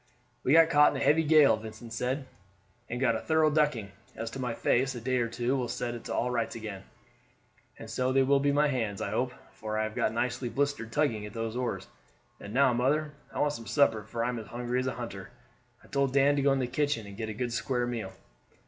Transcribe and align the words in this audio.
"We 0.43 0.53
got 0.53 0.71
caught 0.71 0.95
in 0.95 0.99
a 0.99 1.05
heavy 1.05 1.21
gale," 1.23 1.55
Vincent 1.57 1.93
said, 1.93 2.25
"and 2.89 2.99
got 2.99 3.15
a 3.15 3.19
thorough 3.19 3.51
ducking. 3.51 3.91
As 4.15 4.31
to 4.31 4.39
my 4.39 4.55
face, 4.55 4.95
a 4.95 4.99
day 4.99 5.17
or 5.17 5.27
two 5.27 5.55
will 5.55 5.67
set 5.67 5.93
it 5.93 6.09
all 6.09 6.25
to 6.25 6.31
rights 6.31 6.55
again; 6.55 6.85
and 7.77 7.87
so 7.87 8.11
they 8.11 8.23
will 8.23 8.39
my 8.51 8.67
hands, 8.67 8.99
I 8.99 9.11
hope, 9.11 9.31
for 9.51 9.77
I 9.77 9.83
have 9.83 9.93
got 9.93 10.11
nicely 10.11 10.49
blistered 10.49 10.91
tugging 10.91 11.27
at 11.27 11.33
those 11.33 11.55
oars. 11.55 11.85
And 12.39 12.51
now, 12.51 12.73
mother, 12.73 13.13
I 13.31 13.37
want 13.39 13.53
some 13.53 13.67
supper, 13.67 14.03
for 14.03 14.23
I 14.23 14.29
am 14.29 14.39
as 14.39 14.47
hungry 14.47 14.79
as 14.79 14.87
a 14.87 14.95
hunter. 14.95 15.29
I 15.83 15.87
told 15.87 16.13
Dan 16.13 16.35
to 16.35 16.41
go 16.41 16.51
into 16.51 16.65
the 16.65 16.71
kitchen 16.71 17.05
and 17.05 17.15
get 17.15 17.29
a 17.29 17.33
good 17.35 17.53
square 17.53 17.85
meal." 17.85 18.11